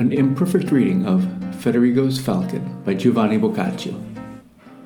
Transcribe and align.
An 0.00 0.14
imperfect 0.14 0.70
reading 0.70 1.04
of 1.04 1.28
Federigo's 1.56 2.18
Falcon 2.18 2.82
by 2.84 2.94
Giovanni 2.94 3.36
Boccaccio. 3.36 4.02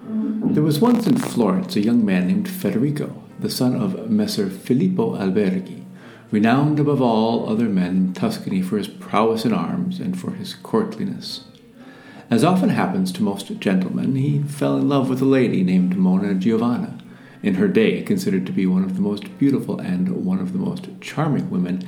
There 0.09 0.65
was 0.65 0.81
once 0.81 1.07
in 1.07 1.17
Florence 1.17 1.77
a 1.77 1.81
young 1.81 2.05
man 2.05 2.27
named 2.27 2.49
Federigo, 2.49 3.23
the 3.39 3.49
son 3.49 3.77
of 3.81 4.11
Messer 4.11 4.51
Filippo 4.51 5.17
Alberghi, 5.17 5.85
renowned 6.33 6.81
above 6.81 7.01
all 7.01 7.49
other 7.49 7.69
men 7.69 7.91
in 7.91 8.13
Tuscany 8.13 8.61
for 8.61 8.77
his 8.77 8.89
prowess 8.89 9.45
in 9.45 9.53
arms 9.53 10.01
and 10.01 10.19
for 10.19 10.33
his 10.33 10.55
courtliness. 10.55 11.45
As 12.29 12.43
often 12.43 12.71
happens 12.71 13.13
to 13.13 13.23
most 13.23 13.61
gentlemen, 13.61 14.17
he 14.17 14.43
fell 14.43 14.77
in 14.77 14.89
love 14.89 15.09
with 15.09 15.23
a 15.23 15.27
lady 15.27 15.63
named 15.63 15.97
Monna 15.97 16.35
Giovanna, 16.35 16.99
in 17.41 17.55
her 17.55 17.69
day 17.69 18.03
considered 18.03 18.47
to 18.47 18.53
be 18.53 18.67
one 18.67 18.83
of 18.83 18.97
the 18.97 19.01
most 19.01 19.39
beautiful 19.39 19.79
and 19.79 20.25
one 20.25 20.41
of 20.41 20.53
the 20.53 20.59
most 20.59 20.89
charming 21.01 21.51
women 21.51 21.87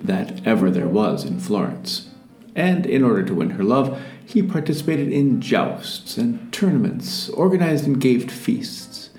that 0.00 0.40
ever 0.46 0.70
there 0.70 0.88
was 0.88 1.26
in 1.26 1.38
Florence 1.38 2.08
and 2.54 2.86
in 2.86 3.02
order 3.02 3.22
to 3.24 3.34
win 3.34 3.50
her 3.50 3.64
love, 3.64 4.00
he 4.24 4.42
participated 4.42 5.12
in 5.12 5.40
jousts 5.40 6.16
and 6.16 6.52
tournaments, 6.52 7.28
organized 7.30 7.86
and 7.86 8.00
gave 8.00 8.30
feasts, 8.30 9.10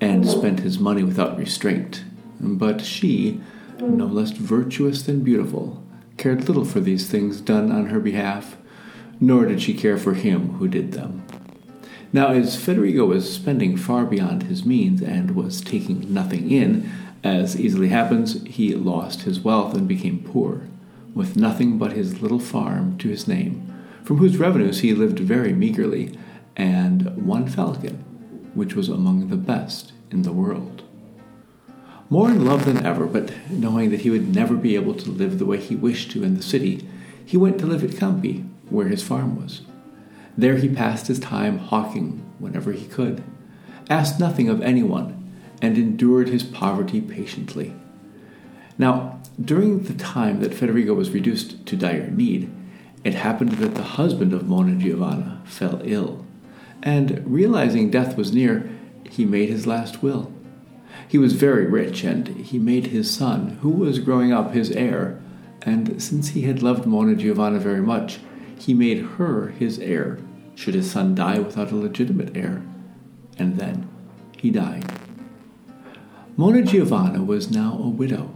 and 0.00 0.28
spent 0.28 0.60
his 0.60 0.78
money 0.78 1.02
without 1.02 1.38
restraint. 1.38 2.04
But 2.40 2.80
she, 2.80 3.40
no 3.80 4.06
less 4.06 4.32
virtuous 4.32 5.02
than 5.02 5.24
beautiful, 5.24 5.82
cared 6.16 6.48
little 6.48 6.64
for 6.64 6.80
these 6.80 7.08
things 7.08 7.40
done 7.40 7.72
on 7.72 7.86
her 7.86 8.00
behalf, 8.00 8.56
nor 9.20 9.46
did 9.46 9.62
she 9.62 9.74
care 9.74 9.96
for 9.96 10.14
him 10.14 10.54
who 10.54 10.68
did 10.68 10.92
them. 10.92 11.24
Now, 12.12 12.28
as 12.28 12.56
Federigo 12.56 13.06
was 13.06 13.32
spending 13.32 13.76
far 13.76 14.04
beyond 14.04 14.44
his 14.44 14.66
means 14.66 15.00
and 15.00 15.34
was 15.34 15.62
taking 15.62 16.12
nothing 16.12 16.50
in, 16.50 16.90
as 17.24 17.58
easily 17.58 17.88
happens, 17.88 18.42
he 18.42 18.74
lost 18.74 19.22
his 19.22 19.40
wealth 19.40 19.74
and 19.74 19.88
became 19.88 20.22
poor 20.22 20.68
with 21.14 21.36
nothing 21.36 21.78
but 21.78 21.92
his 21.92 22.22
little 22.22 22.38
farm 22.38 22.96
to 22.98 23.08
his 23.08 23.28
name, 23.28 23.68
from 24.04 24.18
whose 24.18 24.36
revenues 24.36 24.80
he 24.80 24.94
lived 24.94 25.18
very 25.18 25.52
meagerly, 25.52 26.16
and 26.56 27.26
one 27.26 27.46
falcon, 27.46 27.96
which 28.54 28.74
was 28.74 28.88
among 28.88 29.28
the 29.28 29.36
best 29.36 29.92
in 30.10 30.22
the 30.22 30.32
world. 30.32 30.82
More 32.10 32.30
in 32.30 32.44
love 32.44 32.66
than 32.66 32.84
ever, 32.84 33.06
but 33.06 33.32
knowing 33.48 33.90
that 33.90 34.00
he 34.00 34.10
would 34.10 34.34
never 34.34 34.54
be 34.54 34.74
able 34.74 34.94
to 34.94 35.10
live 35.10 35.38
the 35.38 35.46
way 35.46 35.58
he 35.58 35.74
wished 35.74 36.10
to 36.12 36.22
in 36.22 36.36
the 36.36 36.42
city, 36.42 36.86
he 37.24 37.36
went 37.36 37.58
to 37.58 37.66
live 37.66 37.82
at 37.82 37.98
Campi, 37.98 38.44
where 38.68 38.88
his 38.88 39.02
farm 39.02 39.40
was. 39.40 39.62
There 40.36 40.56
he 40.56 40.68
passed 40.68 41.06
his 41.06 41.18
time 41.18 41.58
hawking 41.58 42.24
whenever 42.38 42.72
he 42.72 42.86
could, 42.86 43.22
asked 43.88 44.20
nothing 44.20 44.48
of 44.48 44.60
anyone, 44.62 45.32
and 45.62 45.78
endured 45.78 46.28
his 46.28 46.42
poverty 46.42 47.00
patiently. 47.00 47.74
Now, 48.78 49.20
during 49.40 49.84
the 49.84 49.94
time 49.94 50.40
that 50.40 50.52
Federigo 50.54 50.94
was 50.94 51.10
reduced 51.10 51.64
to 51.66 51.76
dire 51.76 52.10
need, 52.10 52.50
it 53.04 53.14
happened 53.14 53.52
that 53.52 53.74
the 53.74 53.82
husband 53.82 54.32
of 54.32 54.48
Monna 54.48 54.76
Giovanna 54.76 55.42
fell 55.44 55.80
ill, 55.84 56.24
and 56.82 57.22
realizing 57.26 57.90
death 57.90 58.16
was 58.16 58.32
near, 58.32 58.70
he 59.10 59.24
made 59.24 59.48
his 59.48 59.66
last 59.66 60.02
will. 60.02 60.32
He 61.08 61.18
was 61.18 61.32
very 61.34 61.66
rich, 61.66 62.04
and 62.04 62.28
he 62.28 62.58
made 62.58 62.88
his 62.88 63.10
son, 63.10 63.58
who 63.60 63.70
was 63.70 63.98
growing 63.98 64.32
up, 64.32 64.52
his 64.52 64.70
heir, 64.70 65.20
and 65.62 66.02
since 66.02 66.28
he 66.28 66.42
had 66.42 66.62
loved 66.62 66.86
Monna 66.86 67.14
Giovanna 67.16 67.58
very 67.58 67.82
much, 67.82 68.20
he 68.58 68.74
made 68.74 69.02
her 69.02 69.48
his 69.48 69.78
heir, 69.78 70.18
should 70.54 70.74
his 70.74 70.90
son 70.90 71.14
die 71.14 71.38
without 71.38 71.72
a 71.72 71.76
legitimate 71.76 72.36
heir. 72.36 72.62
And 73.38 73.58
then 73.58 73.88
he 74.36 74.50
died. 74.50 74.84
Monna 76.36 76.62
Giovanna 76.62 77.22
was 77.22 77.50
now 77.50 77.78
a 77.82 77.88
widow 77.88 78.34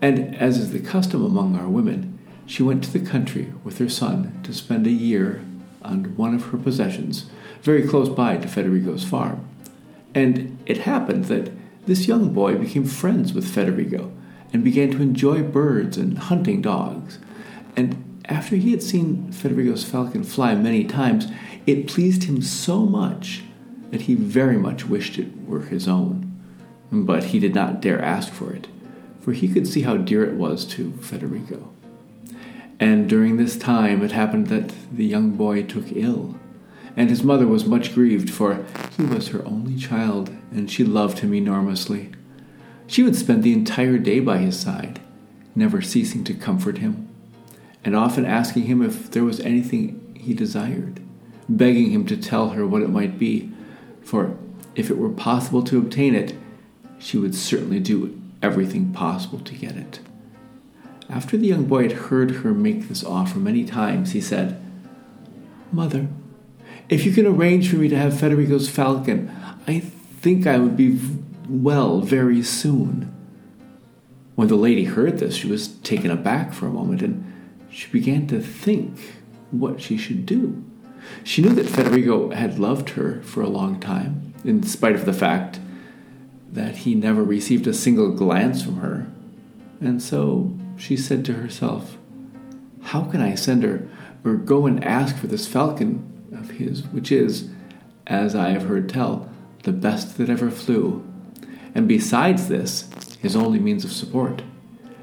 and 0.00 0.36
as 0.36 0.58
is 0.58 0.72
the 0.72 0.80
custom 0.80 1.24
among 1.24 1.56
our 1.56 1.68
women, 1.68 2.18
she 2.46 2.62
went 2.62 2.84
to 2.84 2.92
the 2.92 3.04
country 3.04 3.52
with 3.64 3.78
her 3.78 3.88
son 3.88 4.40
to 4.44 4.54
spend 4.54 4.86
a 4.86 4.90
year 4.90 5.42
on 5.82 6.16
one 6.16 6.34
of 6.34 6.46
her 6.46 6.58
possessions, 6.58 7.26
very 7.62 7.86
close 7.86 8.08
by 8.08 8.36
to 8.36 8.48
Federigo's 8.48 9.04
farm. 9.04 9.46
And 10.14 10.58
it 10.66 10.78
happened 10.78 11.26
that 11.26 11.50
this 11.86 12.06
young 12.06 12.32
boy 12.32 12.56
became 12.56 12.84
friends 12.84 13.32
with 13.32 13.46
Federigo 13.46 14.12
and 14.52 14.64
began 14.64 14.90
to 14.92 15.02
enjoy 15.02 15.42
birds 15.42 15.96
and 15.96 16.18
hunting 16.18 16.62
dogs. 16.62 17.18
And 17.76 18.22
after 18.26 18.56
he 18.56 18.70
had 18.70 18.82
seen 18.82 19.32
Federigo's 19.32 19.84
falcon 19.84 20.24
fly 20.24 20.54
many 20.54 20.84
times, 20.84 21.26
it 21.66 21.86
pleased 21.86 22.24
him 22.24 22.40
so 22.40 22.86
much 22.86 23.42
that 23.90 24.02
he 24.02 24.14
very 24.14 24.56
much 24.56 24.86
wished 24.86 25.18
it 25.18 25.28
were 25.46 25.62
his 25.62 25.88
own. 25.88 26.24
But 26.90 27.24
he 27.24 27.38
did 27.38 27.54
not 27.54 27.80
dare 27.82 28.00
ask 28.00 28.32
for 28.32 28.52
it 28.52 28.68
for 29.28 29.34
he 29.34 29.46
could 29.46 29.68
see 29.68 29.82
how 29.82 29.98
dear 29.98 30.24
it 30.24 30.36
was 30.36 30.64
to 30.64 30.90
Federigo. 31.02 31.68
And 32.80 33.06
during 33.06 33.36
this 33.36 33.58
time 33.58 34.02
it 34.02 34.12
happened 34.12 34.46
that 34.46 34.72
the 34.90 35.04
young 35.04 35.32
boy 35.32 35.64
took 35.64 35.92
ill, 35.92 36.36
and 36.96 37.10
his 37.10 37.22
mother 37.22 37.46
was 37.46 37.66
much 37.66 37.94
grieved, 37.94 38.30
for 38.30 38.64
he 38.96 39.02
was 39.02 39.28
her 39.28 39.44
only 39.44 39.76
child, 39.76 40.30
and 40.50 40.70
she 40.70 40.82
loved 40.82 41.18
him 41.18 41.34
enormously. 41.34 42.10
She 42.86 43.02
would 43.02 43.16
spend 43.16 43.42
the 43.42 43.52
entire 43.52 43.98
day 43.98 44.18
by 44.18 44.38
his 44.38 44.58
side, 44.58 44.98
never 45.54 45.82
ceasing 45.82 46.24
to 46.24 46.32
comfort 46.32 46.78
him, 46.78 47.06
and 47.84 47.94
often 47.94 48.24
asking 48.24 48.62
him 48.62 48.80
if 48.80 49.10
there 49.10 49.24
was 49.24 49.40
anything 49.40 50.18
he 50.18 50.32
desired, 50.32 51.02
begging 51.50 51.90
him 51.90 52.06
to 52.06 52.16
tell 52.16 52.50
her 52.50 52.66
what 52.66 52.80
it 52.80 52.88
might 52.88 53.18
be, 53.18 53.52
for 54.00 54.38
if 54.74 54.88
it 54.88 54.96
were 54.96 55.10
possible 55.10 55.62
to 55.64 55.76
obtain 55.76 56.14
it, 56.14 56.32
she 56.98 57.18
would 57.18 57.34
certainly 57.34 57.78
do 57.78 58.18
everything 58.42 58.92
possible 58.92 59.40
to 59.40 59.54
get 59.54 59.76
it. 59.76 60.00
After 61.08 61.36
the 61.36 61.46
young 61.46 61.64
boy 61.64 61.84
had 61.84 61.92
heard 61.92 62.30
her 62.30 62.52
make 62.52 62.88
this 62.88 63.02
offer 63.02 63.38
many 63.38 63.64
times, 63.64 64.12
he 64.12 64.20
said, 64.20 64.60
Mother, 65.72 66.08
if 66.88 67.04
you 67.04 67.12
can 67.12 67.26
arrange 67.26 67.70
for 67.70 67.76
me 67.76 67.88
to 67.88 67.96
have 67.96 68.18
Federico's 68.18 68.68
falcon, 68.68 69.34
I 69.66 69.80
think 69.80 70.46
I 70.46 70.58
would 70.58 70.76
be 70.76 70.98
well 71.48 72.00
very 72.00 72.42
soon. 72.42 73.14
When 74.34 74.48
the 74.48 74.56
lady 74.56 74.84
heard 74.84 75.18
this, 75.18 75.34
she 75.34 75.48
was 75.48 75.68
taken 75.68 76.10
aback 76.10 76.52
for 76.52 76.66
a 76.66 76.72
moment 76.72 77.02
and 77.02 77.24
she 77.70 77.90
began 77.90 78.26
to 78.28 78.40
think 78.40 79.14
what 79.50 79.80
she 79.80 79.96
should 79.96 80.26
do. 80.26 80.64
She 81.24 81.42
knew 81.42 81.54
that 81.54 81.66
Federigo 81.66 82.32
had 82.34 82.58
loved 82.58 82.90
her 82.90 83.22
for 83.22 83.42
a 83.42 83.48
long 83.48 83.80
time, 83.80 84.34
in 84.44 84.62
spite 84.62 84.94
of 84.94 85.06
the 85.06 85.12
fact 85.12 85.58
that 86.50 86.78
he 86.78 86.94
never 86.94 87.22
received 87.22 87.66
a 87.66 87.74
single 87.74 88.10
glance 88.10 88.62
from 88.62 88.76
her. 88.76 89.06
And 89.80 90.02
so 90.02 90.56
she 90.76 90.96
said 90.96 91.24
to 91.26 91.34
herself, 91.34 91.96
How 92.82 93.04
can 93.04 93.20
I 93.20 93.34
send 93.34 93.62
her 93.62 93.88
or 94.24 94.34
go 94.34 94.66
and 94.66 94.82
ask 94.82 95.16
for 95.16 95.26
this 95.26 95.46
falcon 95.46 96.28
of 96.32 96.50
his, 96.50 96.84
which 96.88 97.12
is, 97.12 97.48
as 98.06 98.34
I 98.34 98.50
have 98.50 98.64
heard 98.64 98.88
tell, 98.88 99.30
the 99.64 99.72
best 99.72 100.16
that 100.18 100.30
ever 100.30 100.50
flew, 100.50 101.04
and 101.74 101.86
besides 101.86 102.48
this, 102.48 102.88
his 103.20 103.36
only 103.36 103.58
means 103.58 103.84
of 103.84 103.92
support? 103.92 104.42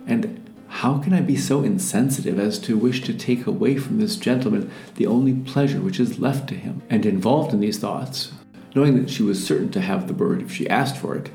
And 0.08 0.42
how 0.68 0.98
can 0.98 1.14
I 1.14 1.22
be 1.22 1.38
so 1.38 1.64
insensitive 1.64 2.38
as 2.38 2.60
to 2.60 2.78
wish 2.78 3.02
to 3.04 3.14
take 3.14 3.48
away 3.48 3.78
from 3.78 4.00
this 4.00 4.18
gentleman 4.18 4.70
the 4.96 5.08
only 5.08 5.34
pleasure 5.34 5.80
which 5.80 6.00
is 6.00 6.20
left 6.20 6.50
to 6.50 6.56
him? 6.56 6.82
And 6.90 7.06
involved 7.06 7.54
in 7.54 7.62
these 7.62 7.80
thoughts, 7.80 8.34
knowing 8.76 9.02
that 9.02 9.10
she 9.10 9.24
was 9.24 9.46
certain 9.46 9.72
to 9.72 9.82
have 9.82 10.08
the 10.08 10.14
bird 10.14 10.42
if 10.42 10.52
she 10.52 10.70
asked 10.70 10.98
for 10.98 11.16
it, 11.16 11.32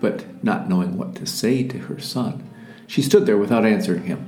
but 0.00 0.42
not 0.44 0.68
knowing 0.68 0.98
what 0.98 1.14
to 1.14 1.24
say 1.24 1.62
to 1.62 1.78
her 1.78 2.00
son, 2.00 2.46
she 2.86 3.00
stood 3.00 3.24
there 3.24 3.38
without 3.38 3.64
answering 3.64 4.02
him. 4.02 4.26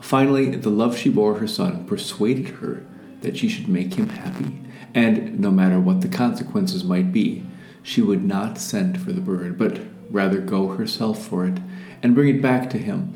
Finally, 0.00 0.54
the 0.56 0.70
love 0.70 0.96
she 0.96 1.10
bore 1.10 1.34
her 1.34 1.48
son 1.48 1.84
persuaded 1.84 2.48
her 2.48 2.86
that 3.22 3.36
she 3.36 3.48
should 3.48 3.68
make 3.68 3.94
him 3.94 4.08
happy, 4.08 4.60
and 4.94 5.40
no 5.40 5.50
matter 5.50 5.80
what 5.80 6.00
the 6.00 6.08
consequences 6.08 6.84
might 6.84 7.12
be, 7.12 7.44
she 7.82 8.00
would 8.00 8.24
not 8.24 8.58
send 8.58 9.00
for 9.00 9.12
the 9.12 9.20
bird, 9.20 9.58
but 9.58 9.80
rather 10.10 10.38
go 10.38 10.68
herself 10.68 11.26
for 11.26 11.44
it 11.46 11.58
and 12.02 12.14
bring 12.14 12.34
it 12.34 12.40
back 12.40 12.70
to 12.70 12.78
him. 12.78 13.12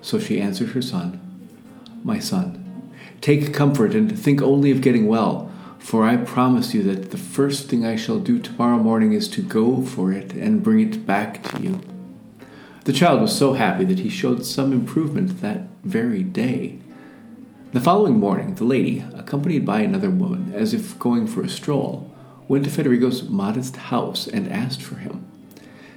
So 0.00 0.18
she 0.18 0.40
answered 0.40 0.70
her 0.70 0.82
son, 0.82 1.20
My 2.02 2.18
son, 2.18 2.92
take 3.20 3.52
comfort 3.52 3.94
and 3.94 4.18
think 4.18 4.40
only 4.40 4.70
of 4.70 4.80
getting 4.80 5.06
well 5.06 5.50
for 5.84 6.04
I 6.06 6.16
promise 6.16 6.72
you 6.72 6.82
that 6.84 7.10
the 7.10 7.18
first 7.18 7.68
thing 7.68 7.84
I 7.84 7.94
shall 7.94 8.18
do 8.18 8.38
tomorrow 8.38 8.78
morning 8.78 9.12
is 9.12 9.28
to 9.28 9.42
go 9.42 9.82
for 9.82 10.12
it 10.12 10.32
and 10.32 10.62
bring 10.62 10.80
it 10.80 11.04
back 11.04 11.42
to 11.42 11.60
you. 11.62 11.82
The 12.84 12.92
child 12.94 13.20
was 13.20 13.36
so 13.36 13.52
happy 13.52 13.84
that 13.84 13.98
he 13.98 14.08
showed 14.08 14.46
some 14.46 14.72
improvement 14.72 15.42
that 15.42 15.68
very 15.82 16.22
day. 16.22 16.78
The 17.74 17.82
following 17.82 18.18
morning, 18.18 18.54
the 18.54 18.64
lady, 18.64 19.04
accompanied 19.14 19.66
by 19.66 19.80
another 19.80 20.08
woman, 20.08 20.54
as 20.54 20.72
if 20.72 20.98
going 20.98 21.26
for 21.26 21.42
a 21.42 21.50
stroll, 21.50 22.10
went 22.48 22.64
to 22.64 22.70
Federigo's 22.70 23.28
modest 23.28 23.76
house 23.76 24.26
and 24.26 24.50
asked 24.50 24.80
for 24.80 24.94
him. 24.96 25.26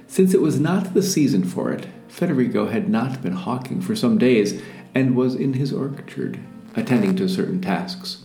Since 0.06 0.34
it 0.34 0.42
was 0.42 0.60
not 0.60 0.92
the 0.92 1.02
season 1.02 1.44
for 1.44 1.72
it, 1.72 1.86
Federigo 2.10 2.70
had 2.70 2.90
not 2.90 3.22
been 3.22 3.32
hawking 3.32 3.80
for 3.80 3.96
some 3.96 4.18
days 4.18 4.60
and 4.94 5.16
was 5.16 5.34
in 5.34 5.54
his 5.54 5.72
orchard, 5.72 6.38
attending 6.76 7.16
to 7.16 7.26
certain 7.26 7.62
tasks. 7.62 8.24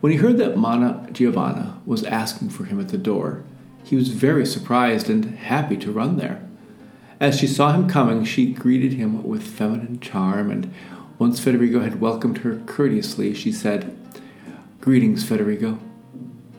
When 0.00 0.12
he 0.12 0.18
heard 0.18 0.38
that 0.38 0.56
Monna 0.56 1.08
Giovanna 1.12 1.80
was 1.84 2.04
asking 2.04 2.50
for 2.50 2.64
him 2.64 2.78
at 2.78 2.88
the 2.88 2.98
door, 2.98 3.42
he 3.82 3.96
was 3.96 4.10
very 4.10 4.46
surprised 4.46 5.10
and 5.10 5.36
happy 5.38 5.76
to 5.78 5.90
run 5.90 6.16
there. 6.18 6.42
As 7.20 7.38
she 7.38 7.46
saw 7.48 7.72
him 7.72 7.88
coming, 7.88 8.24
she 8.24 8.52
greeted 8.52 8.92
him 8.92 9.24
with 9.24 9.42
feminine 9.42 9.98
charm 10.00 10.50
and 10.50 10.72
Once 11.18 11.40
Federigo 11.40 11.82
had 11.82 12.00
welcomed 12.00 12.38
her 12.38 12.60
courteously, 12.66 13.34
she 13.34 13.50
said, 13.50 13.96
Greetings, 14.80 15.24
Federigo. 15.24 15.80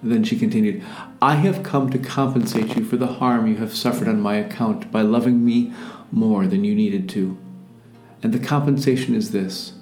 Then 0.03 0.25
she 0.25 0.37
continued, 0.37 0.83
I 1.21 1.35
have 1.35 1.63
come 1.63 1.89
to 1.91 1.97
compensate 1.97 2.75
you 2.75 2.83
for 2.83 2.97
the 2.97 3.07
harm 3.07 3.47
you 3.47 3.55
have 3.57 3.73
suffered 3.73 4.09
on 4.09 4.19
my 4.19 4.35
account 4.35 4.91
by 4.91 5.01
loving 5.01 5.45
me 5.45 5.73
more 6.11 6.45
than 6.45 6.65
you 6.65 6.75
needed 6.75 7.07
to. 7.09 7.37
And 8.21 8.33
the 8.33 8.39
compensation 8.39 9.15
is 9.15 9.31
this 9.31 9.73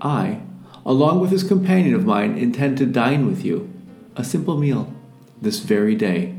I, 0.00 0.40
along 0.86 1.18
with 1.18 1.32
his 1.32 1.42
companion 1.42 1.94
of 1.94 2.06
mine, 2.06 2.38
intend 2.38 2.78
to 2.78 2.86
dine 2.86 3.26
with 3.26 3.44
you, 3.44 3.68
a 4.14 4.22
simple 4.22 4.56
meal, 4.56 4.94
this 5.42 5.58
very 5.58 5.96
day. 5.96 6.32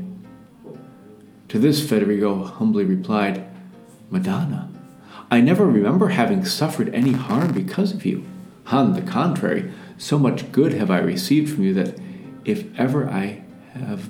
To 1.48 1.58
this, 1.58 1.86
Federigo 1.86 2.44
humbly 2.44 2.84
replied, 2.84 3.46
Madonna, 4.10 4.72
I 5.30 5.42
never 5.42 5.66
remember 5.66 6.08
having 6.08 6.46
suffered 6.46 6.92
any 6.94 7.12
harm 7.12 7.52
because 7.52 7.92
of 7.92 8.06
you. 8.06 8.24
On 8.68 8.94
the 8.94 9.02
contrary, 9.02 9.70
so 9.98 10.18
much 10.18 10.50
good 10.50 10.72
have 10.72 10.90
I 10.90 10.98
received 10.98 11.54
from 11.54 11.64
you 11.64 11.74
that 11.74 11.98
if 12.46 12.66
ever 12.78 13.08
I 13.08 13.42
have 13.74 14.08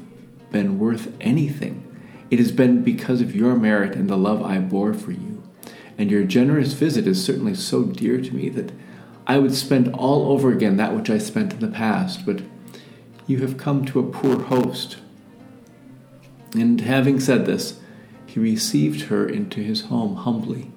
been 0.52 0.78
worth 0.78 1.12
anything, 1.20 1.84
it 2.30 2.38
has 2.38 2.52
been 2.52 2.84
because 2.84 3.20
of 3.20 3.34
your 3.34 3.56
merit 3.56 3.96
and 3.96 4.08
the 4.08 4.16
love 4.16 4.42
I 4.42 4.58
bore 4.58 4.94
for 4.94 5.10
you. 5.10 5.42
And 5.96 6.12
your 6.12 6.22
generous 6.22 6.74
visit 6.74 7.08
is 7.08 7.24
certainly 7.24 7.56
so 7.56 7.82
dear 7.82 8.20
to 8.20 8.34
me 8.34 8.48
that 8.50 8.70
I 9.28 9.38
would 9.38 9.54
spend 9.54 9.94
all 9.94 10.32
over 10.32 10.50
again 10.50 10.78
that 10.78 10.96
which 10.96 11.10
I 11.10 11.18
spent 11.18 11.52
in 11.52 11.60
the 11.60 11.68
past. 11.68 12.24
But 12.24 12.40
you 13.26 13.38
have 13.38 13.58
come 13.58 13.84
to 13.84 14.00
a 14.00 14.10
poor 14.10 14.40
host. 14.44 14.96
And 16.54 16.80
having 16.80 17.20
said 17.20 17.44
this, 17.44 17.78
he 18.24 18.40
received 18.40 19.02
her 19.02 19.28
into 19.28 19.60
his 19.60 19.82
home 19.82 20.16
humbly, 20.16 20.70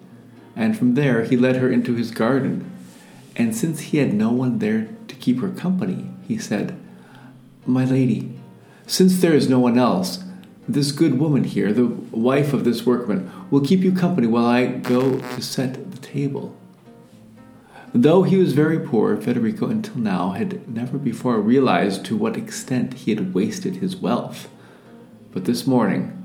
and 0.56 0.78
from 0.78 0.96
there 0.96 1.24
he 1.24 1.38
led 1.38 1.56
her 1.56 1.72
into 1.72 1.96
his 1.96 2.12
garden. 2.12 2.70
And 3.38 3.56
since 3.56 3.80
he 3.80 3.98
had 4.00 4.14
no 4.14 4.32
one 4.32 4.60
there 4.60 4.90
to 5.08 5.16
keep 5.16 5.40
her 5.40 5.50
company, 5.50 6.12
he 6.28 6.38
said, 6.38 6.78
My 7.66 7.86
lady, 7.86 8.34
since 8.86 9.22
there 9.22 9.34
is 9.34 9.50
no 9.50 9.60
one 9.60 9.78
else, 9.78 10.24
this 10.68 10.92
good 10.92 11.20
woman 11.20 11.46
here, 11.46 11.72
the 11.72 11.88
wife 11.88 12.52
of 12.52 12.66
this 12.66 12.86
workman, 12.86 13.32
will 13.50 13.62
keep 13.62 13.80
you 13.80 13.94
company 13.94 14.28
while 14.28 14.46
I 14.46 14.66
go 14.66 15.20
to 15.20 15.42
set 15.42 15.92
the 15.92 15.98
table. 16.00 16.58
Though 17.94 18.24
he 18.24 18.38
was 18.38 18.54
very 18.54 18.80
poor, 18.80 19.18
Federico 19.18 19.68
until 19.68 19.98
now 19.98 20.32
had 20.32 20.74
never 20.74 20.98
before 20.98 21.42
realized 21.42 22.06
to 22.06 22.16
what 22.16 22.38
extent 22.38 22.94
he 22.94 23.12
had 23.12 23.34
wasted 23.34 23.78
his 23.78 23.98
wealth. 23.98 24.50
But 25.34 25.44
this 25.44 25.68
morning, 25.68 26.18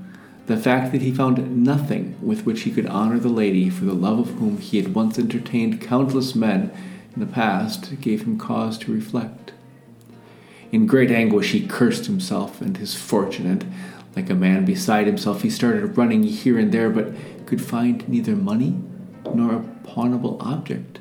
the 0.45 0.55
fact 0.55 0.93
that 0.93 1.01
he 1.01 1.11
found 1.11 1.65
nothing 1.65 2.15
with 2.21 2.45
which 2.45 2.61
he 2.61 2.71
could 2.71 2.85
honor 2.85 3.19
the 3.19 3.27
lady 3.27 3.69
for 3.69 3.83
the 3.83 3.93
love 3.93 4.19
of 4.19 4.29
whom 4.35 4.59
he 4.59 4.77
had 4.81 4.95
once 4.95 5.19
entertained 5.19 5.81
countless 5.81 6.35
men 6.35 6.71
in 7.13 7.19
the 7.19 7.25
past 7.25 7.99
gave 7.99 8.23
him 8.23 8.37
cause 8.37 8.77
to 8.77 8.93
reflect. 8.93 9.51
In 10.71 10.87
great 10.87 11.11
anguish, 11.11 11.51
he 11.51 11.67
cursed 11.67 12.05
himself 12.05 12.61
and 12.61 12.77
his 12.77 12.95
fortune, 12.95 13.45
and 13.45 13.73
like 14.15 14.29
a 14.29 14.35
man 14.35 14.63
beside 14.63 15.05
himself, 15.05 15.41
he 15.41 15.49
started 15.49 15.97
running 15.97 16.23
here 16.23 16.57
and 16.57 16.71
there, 16.71 16.89
but 16.89 17.13
could 17.45 17.61
find 17.61 18.07
neither 18.07 18.37
money 18.37 18.79
nor 19.33 19.55
a 19.55 19.87
pawnable 19.87 20.41
object. 20.41 20.99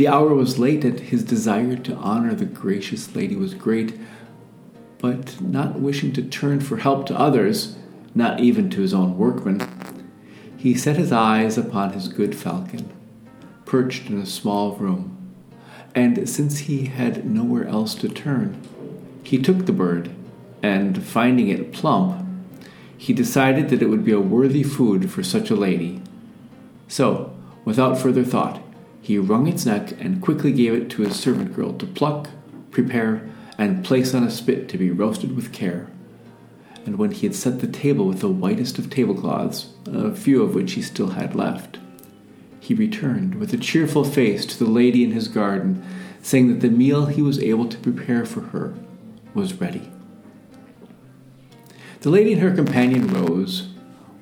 The 0.00 0.08
hour 0.08 0.32
was 0.32 0.58
late, 0.58 0.82
and 0.82 0.98
his 0.98 1.22
desire 1.22 1.76
to 1.76 1.94
honor 1.94 2.34
the 2.34 2.46
gracious 2.46 3.14
lady 3.14 3.36
was 3.36 3.52
great, 3.52 4.00
but 4.96 5.38
not 5.42 5.78
wishing 5.78 6.10
to 6.14 6.22
turn 6.22 6.60
for 6.60 6.78
help 6.78 7.04
to 7.08 7.20
others, 7.20 7.76
not 8.14 8.40
even 8.40 8.70
to 8.70 8.80
his 8.80 8.94
own 8.94 9.18
workmen, 9.18 9.60
he 10.56 10.72
set 10.72 10.96
his 10.96 11.12
eyes 11.12 11.58
upon 11.58 11.92
his 11.92 12.08
good 12.08 12.34
falcon, 12.34 12.90
perched 13.66 14.08
in 14.08 14.18
a 14.18 14.24
small 14.24 14.74
room 14.76 15.18
and 15.94 16.26
since 16.26 16.60
he 16.60 16.86
had 16.86 17.26
nowhere 17.26 17.66
else 17.66 17.94
to 17.96 18.08
turn, 18.08 18.58
he 19.22 19.36
took 19.36 19.66
the 19.66 19.70
bird, 19.70 20.10
and 20.62 21.04
finding 21.04 21.48
it 21.48 21.74
plump, 21.74 22.26
he 22.96 23.12
decided 23.12 23.68
that 23.68 23.82
it 23.82 23.90
would 23.90 24.06
be 24.06 24.12
a 24.12 24.18
worthy 24.18 24.62
food 24.62 25.10
for 25.10 25.22
such 25.22 25.50
a 25.50 25.54
lady. 25.54 26.00
So, 26.88 27.36
without 27.66 27.98
further 27.98 28.24
thought, 28.24 28.62
he 29.00 29.18
wrung 29.18 29.46
its 29.46 29.66
neck 29.66 29.92
and 30.00 30.22
quickly 30.22 30.52
gave 30.52 30.74
it 30.74 30.90
to 30.90 31.02
his 31.02 31.18
servant 31.18 31.54
girl 31.54 31.72
to 31.74 31.86
pluck, 31.86 32.28
prepare, 32.70 33.28
and 33.58 33.84
place 33.84 34.14
on 34.14 34.24
a 34.24 34.30
spit 34.30 34.68
to 34.68 34.78
be 34.78 34.90
roasted 34.90 35.34
with 35.34 35.52
care. 35.52 35.88
And 36.86 36.96
when 36.98 37.10
he 37.10 37.26
had 37.26 37.36
set 37.36 37.60
the 37.60 37.66
table 37.66 38.06
with 38.06 38.20
the 38.20 38.28
whitest 38.28 38.78
of 38.78 38.90
tablecloths, 38.90 39.70
a 39.86 40.14
few 40.14 40.42
of 40.42 40.54
which 40.54 40.72
he 40.72 40.82
still 40.82 41.10
had 41.10 41.34
left, 41.34 41.78
he 42.58 42.74
returned 42.74 43.34
with 43.36 43.52
a 43.52 43.58
cheerful 43.58 44.04
face 44.04 44.46
to 44.46 44.58
the 44.58 44.70
lady 44.70 45.02
in 45.04 45.12
his 45.12 45.28
garden, 45.28 45.82
saying 46.22 46.48
that 46.48 46.60
the 46.60 46.70
meal 46.70 47.06
he 47.06 47.22
was 47.22 47.38
able 47.38 47.66
to 47.66 47.78
prepare 47.78 48.24
for 48.24 48.40
her 48.40 48.74
was 49.34 49.54
ready. 49.54 49.90
The 52.00 52.10
lady 52.10 52.32
and 52.32 52.42
her 52.42 52.54
companion 52.54 53.08
rose, 53.08 53.68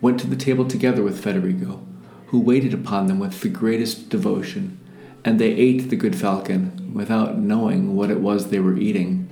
went 0.01 0.19
to 0.21 0.27
the 0.27 0.37
table 0.37 0.65
together 0.65 1.03
with 1.03 1.23
Federigo, 1.23 1.85
who 2.29 2.41
waited 2.41 2.73
upon 2.73 3.07
them 3.07 3.19
with 3.19 3.41
the 3.41 3.49
greatest 3.49 4.09
devotion, 4.09 4.79
and 5.25 5.39
they 5.39 5.51
ate 5.53 5.91
the 5.91 5.97
good 5.97 6.17
falcon 6.17 6.93
without 6.95 7.39
knowing 7.39 7.95
what 7.97 8.11
it 8.11 8.21
was 8.21 8.49
they 8.49 8.61
were 8.61 8.77
eating. 8.77 9.29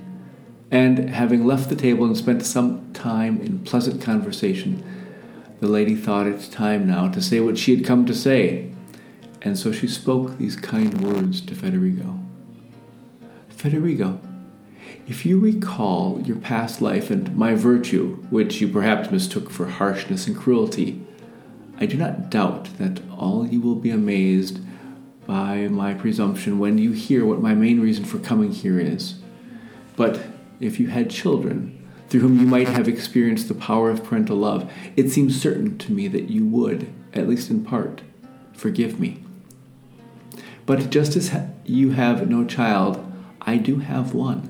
And 0.69 1.09
having 1.09 1.45
left 1.45 1.69
the 1.69 1.75
table 1.75 2.05
and 2.05 2.17
spent 2.17 2.45
some 2.45 2.91
time 2.93 3.41
in 3.41 3.59
pleasant 3.59 4.01
conversation, 4.01 4.83
the 5.59 5.67
lady 5.67 5.95
thought 5.95 6.27
it 6.27 6.51
time 6.51 6.87
now 6.87 7.07
to 7.09 7.21
say 7.21 7.39
what 7.39 7.57
she 7.57 7.75
had 7.75 7.85
come 7.85 8.05
to 8.05 8.13
say, 8.13 8.71
and 9.41 9.57
so 9.57 9.71
she 9.71 9.87
spoke 9.87 10.37
these 10.37 10.55
kind 10.55 11.01
words 11.01 11.41
to 11.41 11.55
Federigo 11.55 12.19
Federigo, 13.57 14.19
if 15.07 15.25
you 15.25 15.39
recall 15.39 16.21
your 16.21 16.37
past 16.37 16.81
life 16.81 17.09
and 17.09 17.35
my 17.35 17.55
virtue, 17.55 18.17
which 18.29 18.61
you 18.61 18.67
perhaps 18.67 19.09
mistook 19.09 19.49
for 19.49 19.65
harshness 19.67 20.27
and 20.27 20.37
cruelty, 20.37 21.01
I 21.79 21.85
do 21.85 21.97
not 21.97 22.29
doubt 22.29 22.77
that 22.77 23.01
all 23.11 23.45
you 23.47 23.61
will 23.61 23.75
be 23.75 23.91
amazed 23.91 24.59
by 25.27 25.67
my 25.67 25.93
presumption 25.93 26.57
when 26.57 26.77
you 26.77 26.91
hear 26.91 27.25
what 27.25 27.41
my 27.41 27.53
main 27.53 27.79
reason 27.79 28.05
for 28.05 28.17
coming 28.17 28.51
here 28.51 28.79
is. 28.79 29.15
But 29.95 30.21
if 30.59 30.79
you 30.79 30.87
had 30.87 31.09
children, 31.09 31.77
through 32.09 32.21
whom 32.21 32.39
you 32.39 32.47
might 32.47 32.69
have 32.69 32.87
experienced 32.87 33.47
the 33.47 33.53
power 33.53 33.89
of 33.89 34.03
parental 34.03 34.37
love, 34.37 34.71
it 34.95 35.11
seems 35.11 35.39
certain 35.39 35.77
to 35.79 35.91
me 35.91 36.07
that 36.07 36.29
you 36.29 36.45
would, 36.45 36.91
at 37.13 37.27
least 37.27 37.49
in 37.49 37.63
part, 37.63 38.01
forgive 38.53 38.99
me. 38.99 39.23
But 40.65 40.89
just 40.89 41.15
as 41.15 41.35
you 41.65 41.91
have 41.91 42.29
no 42.29 42.45
child, 42.45 43.03
I 43.41 43.57
do 43.57 43.79
have 43.79 44.13
one, 44.13 44.49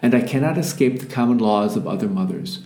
and 0.00 0.14
I 0.14 0.20
cannot 0.20 0.58
escape 0.58 1.00
the 1.00 1.06
common 1.06 1.38
laws 1.38 1.76
of 1.76 1.86
other 1.86 2.08
mothers. 2.08 2.60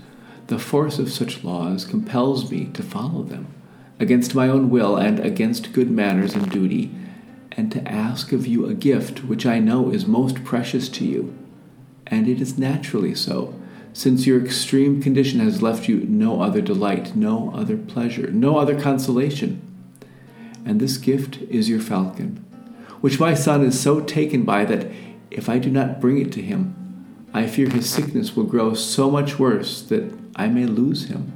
The 0.47 0.59
force 0.59 0.99
of 0.99 1.11
such 1.11 1.43
laws 1.43 1.85
compels 1.85 2.51
me 2.51 2.67
to 2.67 2.83
follow 2.83 3.23
them, 3.23 3.49
against 3.99 4.35
my 4.35 4.49
own 4.49 4.71
will 4.71 4.97
and 4.97 5.21
against 5.21 5.73
good 5.73 5.91
manners 5.91 6.35
and 6.35 6.51
duty, 6.51 6.91
and 7.53 7.73
to 7.73 7.87
ask 7.89 8.33
of 8.33 8.47
you 8.47 8.67
a 8.67 8.75
gift 8.75 9.25
which 9.25 9.47
I 9.47 9.59
know 9.59 9.91
is 9.91 10.07
most 10.07 10.45
precious 10.45 10.89
to 10.91 11.05
you. 11.05 11.37
And 12.07 12.29
it 12.29 12.41
is 12.41 12.59
naturally 12.59 13.15
so, 13.15 13.59
since 13.93 14.27
your 14.27 14.43
extreme 14.45 15.03
condition 15.03 15.41
has 15.41 15.63
left 15.63 15.89
you 15.89 16.01
no 16.01 16.43
other 16.43 16.61
delight, 16.61 17.17
no 17.17 17.51
other 17.55 17.77
pleasure, 17.77 18.31
no 18.31 18.59
other 18.59 18.79
consolation. 18.79 19.63
And 20.65 20.81
this 20.81 20.99
gift 20.99 21.39
is 21.43 21.69
your 21.69 21.81
falcon 21.81 22.45
which 23.01 23.21
my 23.21 23.35
son 23.35 23.65
is 23.65 23.81
so 23.81 24.01
taken 24.01 24.43
by 24.43 24.65
that 24.65 24.91
if 25.31 25.49
I 25.49 25.59
do 25.59 25.71
not 25.71 26.01
bring 26.01 26.19
it 26.19 26.33
to 26.33 26.43
him, 26.43 26.75
I 27.33 27.47
fear 27.47 27.69
his 27.69 27.89
sickness 27.89 28.35
will 28.35 28.45
grow 28.45 28.75
so 28.75 29.11
much 29.11 29.39
worse 29.39 29.83
that 29.83 30.13
I 30.35 30.49
may 30.49 30.67
lose 30.67 31.07
him. 31.07 31.33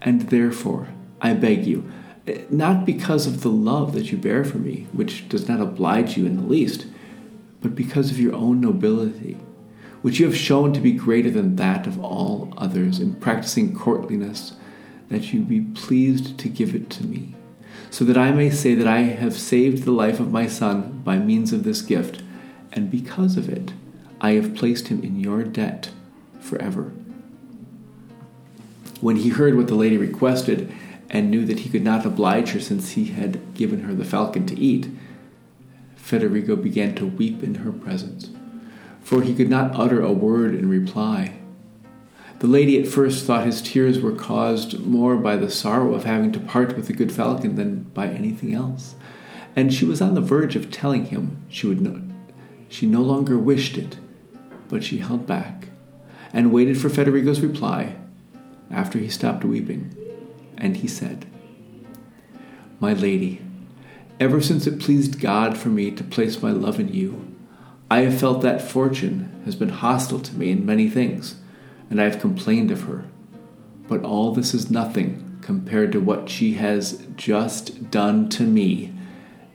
And 0.00 0.30
therefore, 0.30 0.88
I 1.20 1.34
beg 1.34 1.66
you, 1.66 1.90
eh, 2.26 2.42
not 2.50 2.86
because 2.86 3.26
of 3.26 3.42
the 3.42 3.50
love 3.50 3.92
that 3.94 4.10
you 4.12 4.18
bear 4.18 4.44
for 4.44 4.58
me, 4.58 4.86
which 4.92 5.28
does 5.28 5.48
not 5.48 5.60
oblige 5.60 6.16
you 6.16 6.26
in 6.26 6.36
the 6.36 6.46
least, 6.46 6.86
but 7.60 7.74
because 7.74 8.10
of 8.10 8.20
your 8.20 8.34
own 8.34 8.60
nobility, 8.60 9.36
which 10.02 10.20
you 10.20 10.26
have 10.26 10.36
shown 10.36 10.72
to 10.72 10.80
be 10.80 10.92
greater 10.92 11.30
than 11.30 11.56
that 11.56 11.86
of 11.86 12.02
all 12.02 12.52
others 12.56 13.00
in 13.00 13.14
practicing 13.14 13.74
courtliness, 13.74 14.54
that 15.08 15.32
you 15.32 15.40
be 15.40 15.60
pleased 15.60 16.38
to 16.38 16.48
give 16.48 16.74
it 16.74 16.90
to 16.90 17.04
me 17.04 17.34
so 17.90 18.04
that 18.04 18.16
I 18.16 18.32
may 18.32 18.50
say 18.50 18.74
that 18.74 18.86
I 18.86 19.00
have 19.00 19.38
saved 19.38 19.84
the 19.84 19.92
life 19.92 20.20
of 20.20 20.32
my 20.32 20.46
son 20.46 21.00
by 21.04 21.18
means 21.18 21.52
of 21.52 21.64
this 21.64 21.82
gift, 21.82 22.22
and 22.72 22.90
because 22.90 23.36
of 23.36 23.48
it, 23.48 23.72
I 24.20 24.32
have 24.32 24.54
placed 24.54 24.88
him 24.88 25.02
in 25.02 25.20
your 25.20 25.42
debt 25.42 25.90
forever. 26.40 26.92
When 29.00 29.16
he 29.16 29.30
heard 29.30 29.56
what 29.56 29.68
the 29.68 29.74
lady 29.74 29.96
requested, 29.96 30.72
and 31.10 31.30
knew 31.30 31.44
that 31.44 31.60
he 31.60 31.70
could 31.70 31.84
not 31.84 32.04
oblige 32.04 32.50
her 32.50 32.60
since 32.60 32.90
he 32.90 33.06
had 33.06 33.54
given 33.54 33.82
her 33.82 33.94
the 33.94 34.04
falcon 34.04 34.46
to 34.46 34.58
eat, 34.58 34.88
Federigo 35.96 36.56
began 36.56 36.94
to 36.94 37.06
weep 37.06 37.42
in 37.42 37.56
her 37.56 37.72
presence, 37.72 38.30
for 39.02 39.22
he 39.22 39.34
could 39.34 39.50
not 39.50 39.74
utter 39.74 40.00
a 40.00 40.12
word 40.12 40.54
in 40.54 40.68
reply. 40.68 41.38
The 42.38 42.46
lady 42.46 42.80
at 42.80 42.86
first 42.86 43.26
thought 43.26 43.46
his 43.46 43.60
tears 43.60 44.00
were 44.00 44.14
caused 44.14 44.80
more 44.80 45.16
by 45.16 45.36
the 45.36 45.50
sorrow 45.50 45.94
of 45.94 46.04
having 46.04 46.30
to 46.32 46.40
part 46.40 46.76
with 46.76 46.86
the 46.86 46.92
good 46.92 47.10
falcon 47.10 47.56
than 47.56 47.84
by 47.94 48.08
anything 48.08 48.54
else, 48.54 48.94
and 49.56 49.74
she 49.74 49.84
was 49.84 50.00
on 50.00 50.14
the 50.14 50.20
verge 50.20 50.56
of 50.56 50.70
telling 50.70 51.06
him 51.06 51.42
she 51.48 51.66
would 51.66 51.80
no, 51.80 52.00
she 52.68 52.86
no 52.86 53.02
longer 53.02 53.36
wished 53.36 53.76
it, 53.76 53.98
but 54.68 54.84
she 54.84 54.98
held 54.98 55.26
back 55.26 55.68
and 56.32 56.52
waited 56.52 56.78
for 56.78 56.88
Federigo's 56.88 57.40
reply 57.40 57.96
after 58.70 58.98
he 58.98 59.08
stopped 59.08 59.44
weeping, 59.44 59.94
and 60.58 60.76
he 60.76 60.88
said, 60.88 61.26
My 62.80 62.92
lady, 62.92 63.40
ever 64.20 64.40
since 64.40 64.66
it 64.66 64.80
pleased 64.80 65.20
God 65.20 65.56
for 65.56 65.68
me 65.68 65.90
to 65.92 66.04
place 66.04 66.42
my 66.42 66.50
love 66.50 66.78
in 66.78 66.92
you, 66.92 67.34
I 67.90 68.00
have 68.00 68.20
felt 68.20 68.42
that 68.42 68.60
fortune 68.60 69.40
has 69.44 69.56
been 69.56 69.70
hostile 69.70 70.20
to 70.20 70.34
me 70.34 70.50
in 70.50 70.66
many 70.66 70.90
things, 70.90 71.36
and 71.88 72.00
I 72.00 72.04
have 72.04 72.20
complained 72.20 72.70
of 72.70 72.82
her. 72.82 73.04
But 73.86 74.02
all 74.02 74.32
this 74.32 74.52
is 74.52 74.70
nothing 74.70 75.38
compared 75.40 75.92
to 75.92 76.00
what 76.00 76.28
she 76.28 76.54
has 76.54 77.06
just 77.16 77.90
done 77.90 78.28
to 78.30 78.42
me, 78.42 78.92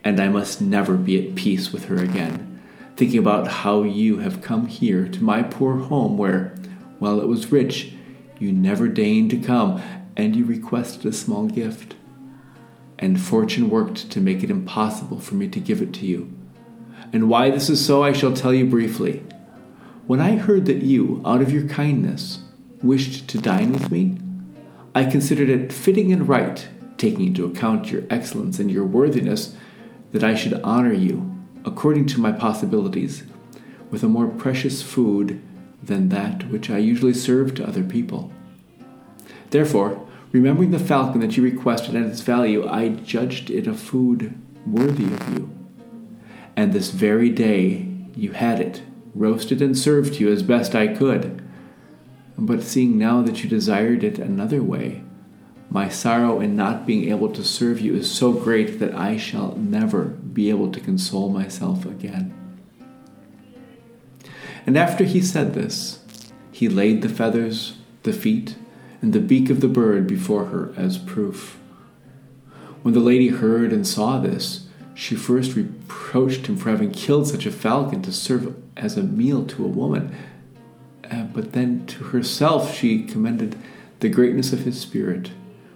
and 0.02 0.18
I 0.18 0.28
must 0.28 0.60
never 0.60 0.96
be 0.96 1.28
at 1.28 1.36
peace 1.36 1.72
with 1.72 1.84
her 1.84 1.96
again, 1.96 2.60
thinking 2.96 3.20
about 3.20 3.46
how 3.46 3.84
you 3.84 4.18
have 4.18 4.42
come 4.42 4.66
here 4.66 5.06
to 5.06 5.22
my 5.22 5.42
poor 5.42 5.76
home 5.76 6.18
where, 6.18 6.56
while 6.98 7.20
it 7.20 7.28
was 7.28 7.52
rich, 7.52 7.92
you 8.40 8.52
never 8.52 8.88
deigned 8.88 9.30
to 9.30 9.38
come, 9.38 9.80
and 10.16 10.36
you 10.36 10.44
requested 10.44 11.06
a 11.06 11.12
small 11.12 11.46
gift. 11.46 11.96
And 12.98 13.20
fortune 13.20 13.70
worked 13.70 14.10
to 14.10 14.20
make 14.20 14.42
it 14.42 14.50
impossible 14.50 15.20
for 15.20 15.34
me 15.34 15.48
to 15.48 15.60
give 15.60 15.82
it 15.82 15.92
to 15.94 16.06
you. 16.06 16.32
And 17.12 17.28
why 17.28 17.50
this 17.50 17.68
is 17.68 17.84
so, 17.84 18.02
I 18.02 18.12
shall 18.12 18.32
tell 18.32 18.54
you 18.54 18.66
briefly. 18.66 19.22
When 20.06 20.20
I 20.20 20.36
heard 20.36 20.66
that 20.66 20.82
you, 20.82 21.22
out 21.24 21.40
of 21.40 21.52
your 21.52 21.68
kindness, 21.68 22.40
wished 22.82 23.28
to 23.28 23.38
dine 23.38 23.72
with 23.72 23.90
me, 23.90 24.18
I 24.94 25.04
considered 25.04 25.48
it 25.48 25.72
fitting 25.72 26.12
and 26.12 26.28
right, 26.28 26.68
taking 26.98 27.26
into 27.26 27.46
account 27.46 27.90
your 27.90 28.04
excellence 28.10 28.58
and 28.58 28.70
your 28.70 28.84
worthiness, 28.84 29.56
that 30.12 30.22
I 30.22 30.34
should 30.34 30.60
honor 30.62 30.92
you, 30.92 31.34
according 31.64 32.06
to 32.06 32.20
my 32.20 32.30
possibilities, 32.30 33.24
with 33.90 34.02
a 34.02 34.08
more 34.08 34.28
precious 34.28 34.82
food 34.82 35.42
than 35.82 36.10
that 36.10 36.48
which 36.50 36.70
I 36.70 36.78
usually 36.78 37.14
serve 37.14 37.54
to 37.54 37.66
other 37.66 37.82
people. 37.82 38.32
Therefore, 39.54 40.04
remembering 40.32 40.72
the 40.72 40.80
falcon 40.80 41.20
that 41.20 41.36
you 41.36 41.44
requested 41.44 41.94
and 41.94 42.06
its 42.06 42.22
value, 42.22 42.66
I 42.66 42.88
judged 42.88 43.50
it 43.50 43.68
a 43.68 43.72
food 43.72 44.36
worthy 44.66 45.04
of 45.04 45.28
you. 45.32 45.48
And 46.56 46.72
this 46.72 46.90
very 46.90 47.30
day 47.30 47.86
you 48.16 48.32
had 48.32 48.58
it, 48.58 48.82
roasted 49.14 49.62
and 49.62 49.78
served 49.78 50.14
to 50.14 50.24
you 50.24 50.32
as 50.32 50.42
best 50.42 50.74
I 50.74 50.88
could. 50.88 51.40
But 52.36 52.64
seeing 52.64 52.98
now 52.98 53.22
that 53.22 53.44
you 53.44 53.48
desired 53.48 54.02
it 54.02 54.18
another 54.18 54.60
way, 54.60 55.04
my 55.70 55.88
sorrow 55.88 56.40
in 56.40 56.56
not 56.56 56.84
being 56.84 57.08
able 57.08 57.30
to 57.30 57.44
serve 57.44 57.80
you 57.80 57.94
is 57.94 58.10
so 58.10 58.32
great 58.32 58.80
that 58.80 58.92
I 58.92 59.16
shall 59.16 59.54
never 59.54 60.06
be 60.06 60.50
able 60.50 60.72
to 60.72 60.80
console 60.80 61.28
myself 61.28 61.86
again. 61.86 62.34
And 64.66 64.76
after 64.76 65.04
he 65.04 65.22
said 65.22 65.54
this, 65.54 66.00
he 66.50 66.68
laid 66.68 67.02
the 67.02 67.08
feathers, 67.08 67.76
the 68.02 68.12
feet, 68.12 68.56
and 69.04 69.12
the 69.12 69.20
beak 69.20 69.50
of 69.50 69.60
the 69.60 69.68
bird 69.68 70.06
before 70.06 70.46
her 70.46 70.72
as 70.78 70.96
proof. 70.96 71.58
When 72.80 72.94
the 72.94 73.00
lady 73.00 73.28
heard 73.28 73.70
and 73.70 73.86
saw 73.86 74.18
this, 74.18 74.66
she 74.94 75.14
first 75.14 75.54
reproached 75.54 76.46
him 76.46 76.56
for 76.56 76.70
having 76.70 76.90
killed 76.90 77.28
such 77.28 77.44
a 77.44 77.50
falcon 77.50 78.00
to 78.00 78.12
serve 78.12 78.56
as 78.78 78.96
a 78.96 79.02
meal 79.02 79.44
to 79.44 79.62
a 79.62 79.68
woman 79.68 80.16
uh, 81.10 81.24
but 81.24 81.52
then 81.52 81.84
to 81.86 82.04
herself 82.04 82.74
she 82.74 83.02
commended 83.02 83.58
the 84.00 84.08
greatness 84.08 84.54
of 84.54 84.60
his 84.60 84.80
spirit, 84.80 85.32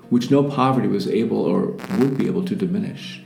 which 0.09 0.31
no 0.31 0.43
poverty 0.43 0.89
was 0.89 1.07
able 1.07 1.45
or 1.45 1.73
would 1.99 2.17
be 2.17 2.27
able 2.27 2.45
to 2.47 2.57
diminish. 2.57 3.23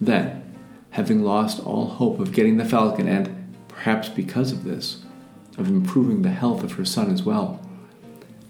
Then, 0.00 0.42
having 0.90 1.22
lost 1.22 1.60
all 1.60 1.86
hope 1.86 2.18
of 2.18 2.32
getting 2.32 2.56
the 2.56 2.64
falcon, 2.64 3.06
and 3.06 3.54
perhaps 3.68 4.08
because 4.08 4.52
of 4.52 4.64
this, 4.64 5.04
of 5.58 5.68
improving 5.68 6.22
the 6.22 6.30
health 6.30 6.62
of 6.62 6.72
her 6.72 6.84
son 6.86 7.12
as 7.12 7.22
well, 7.22 7.60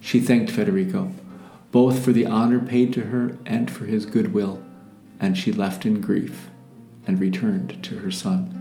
she 0.00 0.20
thanked 0.20 0.50
Federico, 0.50 1.12
both 1.70 2.04
for 2.04 2.12
the 2.12 2.26
honor 2.26 2.60
paid 2.60 2.92
to 2.94 3.06
her 3.06 3.36
and 3.44 3.70
for 3.70 3.84
his 3.84 4.06
goodwill, 4.06 4.62
and 5.20 5.36
she 5.36 5.52
left 5.52 5.84
in 5.84 6.00
grief 6.00 6.48
and 7.06 7.20
returned 7.20 7.82
to 7.84 7.98
her 7.98 8.10
son. 8.10 8.54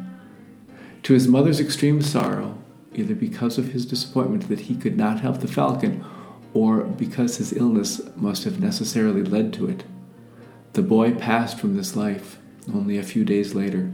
To 1.04 1.14
his 1.14 1.28
mother's 1.28 1.60
extreme 1.60 2.02
sorrow, 2.02 2.58
either 2.94 3.16
because 3.16 3.58
of 3.58 3.72
his 3.72 3.86
disappointment 3.86 4.50
that 4.50 4.62
he 4.62 4.76
could 4.76 4.98
not 4.98 5.20
help 5.20 5.40
the 5.40 5.48
falcon 5.48 6.04
or 6.54 6.84
because 6.84 7.38
his 7.38 7.54
illness 7.54 8.02
must 8.16 8.44
have 8.44 8.60
necessarily 8.60 9.24
led 9.24 9.54
to 9.54 9.68
it. 9.68 9.84
The 10.74 10.82
boy 10.82 11.14
passed 11.14 11.60
from 11.60 11.76
this 11.76 11.96
life 11.96 12.40
only 12.74 12.98
a 12.98 13.04
few 13.04 13.24
days 13.24 13.54
later. 13.54 13.92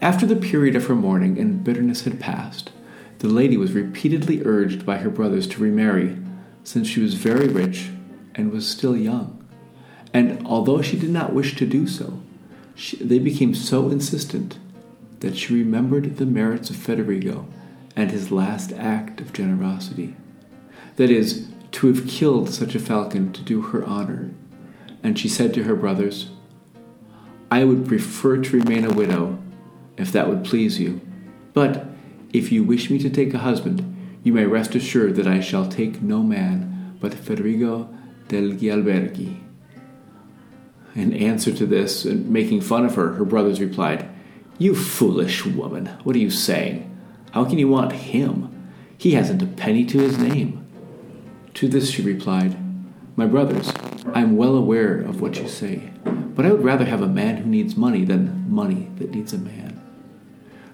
After 0.00 0.24
the 0.24 0.36
period 0.36 0.76
of 0.76 0.86
her 0.86 0.94
mourning 0.94 1.38
and 1.38 1.62
bitterness 1.62 2.04
had 2.04 2.18
passed, 2.18 2.72
the 3.20 3.28
lady 3.28 3.56
was 3.56 3.72
repeatedly 3.72 4.42
urged 4.44 4.84
by 4.84 4.98
her 4.98 5.10
brothers 5.10 5.46
to 5.46 5.62
remarry, 5.62 6.16
since 6.64 6.88
she 6.88 7.00
was 7.00 7.14
very 7.14 7.48
rich 7.48 7.90
and 8.34 8.50
was 8.50 8.66
still 8.66 8.96
young. 8.96 9.46
And 10.12 10.44
although 10.46 10.82
she 10.82 10.98
did 10.98 11.10
not 11.10 11.34
wish 11.34 11.54
to 11.56 11.66
do 11.66 11.86
so, 11.86 12.20
she, 12.74 12.96
they 12.96 13.18
became 13.18 13.54
so 13.54 13.90
insistent 13.90 14.58
that 15.20 15.36
she 15.36 15.54
remembered 15.54 16.16
the 16.16 16.26
merits 16.26 16.70
of 16.70 16.76
Federigo 16.76 17.46
and 17.94 18.10
his 18.10 18.32
last 18.32 18.72
act 18.72 19.20
of 19.20 19.34
generosity. 19.34 20.16
That 20.96 21.10
is, 21.10 21.48
to 21.72 21.88
have 21.88 22.08
killed 22.08 22.48
such 22.48 22.74
a 22.74 22.80
falcon 22.80 23.32
to 23.34 23.42
do 23.42 23.60
her 23.60 23.84
honor. 23.84 24.30
And 25.02 25.18
she 25.18 25.28
said 25.28 25.52
to 25.54 25.64
her 25.64 25.76
brothers, 25.76 26.30
I 27.50 27.64
would 27.64 27.86
prefer 27.86 28.38
to 28.38 28.56
remain 28.56 28.84
a 28.84 28.94
widow, 28.94 29.38
if 29.98 30.10
that 30.12 30.28
would 30.28 30.44
please 30.44 30.80
you. 30.80 31.02
But 31.52 31.89
if 32.32 32.52
you 32.52 32.64
wish 32.64 32.90
me 32.90 32.98
to 32.98 33.10
take 33.10 33.34
a 33.34 33.38
husband, 33.38 34.18
you 34.22 34.32
may 34.32 34.44
rest 34.44 34.74
assured 34.74 35.16
that 35.16 35.26
I 35.26 35.40
shall 35.40 35.68
take 35.68 36.02
no 36.02 36.22
man 36.22 36.96
but 37.00 37.12
Federigo 37.12 37.88
del 38.28 38.50
Alberghi. 38.50 39.40
In 40.94 41.12
answer 41.12 41.52
to 41.52 41.66
this, 41.66 42.04
and 42.04 42.30
making 42.30 42.60
fun 42.60 42.84
of 42.84 42.96
her, 42.96 43.14
her 43.14 43.24
brothers 43.24 43.60
replied, 43.60 44.08
you 44.60 44.74
foolish 44.74 45.46
woman, 45.46 45.86
what 46.04 46.14
are 46.14 46.18
you 46.18 46.28
saying? 46.28 46.86
How 47.30 47.46
can 47.46 47.58
you 47.58 47.66
want 47.66 47.92
him? 47.92 48.70
He 48.98 49.12
hasn't 49.12 49.40
a 49.40 49.46
penny 49.46 49.86
to 49.86 49.98
his 49.98 50.18
name. 50.18 50.66
To 51.54 51.66
this 51.66 51.90
she 51.90 52.02
replied, 52.02 52.58
My 53.16 53.24
brothers, 53.24 53.72
I 54.12 54.20
am 54.20 54.36
well 54.36 54.54
aware 54.56 55.00
of 55.00 55.22
what 55.22 55.40
you 55.40 55.48
say, 55.48 55.90
but 56.04 56.44
I 56.44 56.52
would 56.52 56.62
rather 56.62 56.84
have 56.84 57.00
a 57.00 57.08
man 57.08 57.38
who 57.38 57.48
needs 57.48 57.74
money 57.74 58.04
than 58.04 58.52
money 58.52 58.90
that 58.96 59.12
needs 59.12 59.32
a 59.32 59.38
man. 59.38 59.69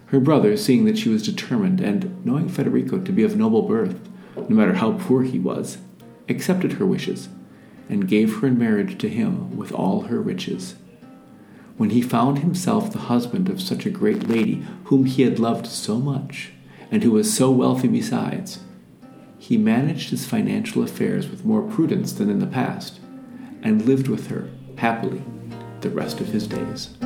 Her 0.06 0.20
brother, 0.20 0.56
seeing 0.56 0.84
that 0.84 0.98
she 0.98 1.08
was 1.08 1.22
determined, 1.22 1.80
and 1.80 2.25
knowing 2.25 2.48
Federico 2.48 2.98
to 2.98 3.12
be 3.12 3.22
of 3.22 3.36
noble 3.36 3.62
birth, 3.62 3.98
no 4.36 4.54
matter 4.54 4.75
how 4.75 4.92
poor 4.92 5.22
he 5.22 5.38
was, 5.38 5.78
accepted 6.28 6.75
her 6.75 6.86
wishes, 6.86 7.28
and 7.88 8.08
gave 8.08 8.36
her 8.36 8.48
in 8.48 8.58
marriage 8.58 8.98
to 8.98 9.08
him 9.08 9.56
with 9.56 9.72
all 9.72 10.02
her 10.02 10.20
riches 10.20 10.76
when 11.76 11.90
he 11.90 12.00
found 12.02 12.38
himself 12.38 12.90
the 12.90 12.98
husband 12.98 13.48
of 13.48 13.60
such 13.60 13.84
a 13.84 13.90
great 13.90 14.28
lady 14.28 14.64
whom 14.84 15.04
he 15.04 15.22
had 15.22 15.38
loved 15.38 15.66
so 15.66 15.98
much, 15.98 16.52
and 16.90 17.02
who 17.02 17.10
was 17.10 17.32
so 17.32 17.50
wealthy 17.50 17.88
besides, 17.88 18.60
he 19.38 19.56
managed 19.56 20.10
his 20.10 20.26
financial 20.26 20.82
affairs 20.82 21.28
with 21.28 21.44
more 21.44 21.62
prudence 21.62 22.12
than 22.12 22.30
in 22.30 22.38
the 22.38 22.46
past, 22.46 23.00
and 23.62 23.84
lived 23.84 24.08
with 24.08 24.28
her 24.28 24.48
happily 24.76 25.22
the 25.82 25.90
rest 25.90 26.20
of 26.20 26.28
his 26.28 26.46
days. 26.46 26.96